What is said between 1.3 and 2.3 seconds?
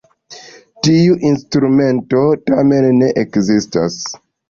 instrumento